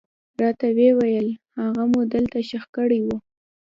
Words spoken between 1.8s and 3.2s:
مو دلته ښخ کړى و.